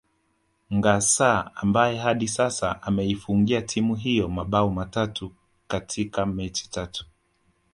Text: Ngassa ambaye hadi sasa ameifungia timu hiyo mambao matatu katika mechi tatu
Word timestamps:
Ngassa 0.75 1.51
ambaye 1.55 1.97
hadi 1.97 2.27
sasa 2.27 2.81
ameifungia 2.81 3.61
timu 3.61 3.95
hiyo 3.95 4.29
mambao 4.29 4.69
matatu 4.69 5.31
katika 5.67 6.25
mechi 6.25 6.69
tatu 6.69 7.05